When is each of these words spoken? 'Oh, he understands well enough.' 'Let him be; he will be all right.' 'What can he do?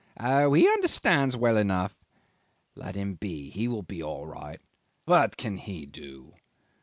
'Oh, 0.19 0.53
he 0.53 0.67
understands 0.67 1.37
well 1.37 1.55
enough.' 1.57 1.93
'Let 2.73 2.95
him 2.95 3.13
be; 3.13 3.51
he 3.51 3.67
will 3.67 3.83
be 3.83 4.01
all 4.01 4.25
right.' 4.25 4.59
'What 5.05 5.37
can 5.37 5.57
he 5.57 5.85
do? 5.85 6.33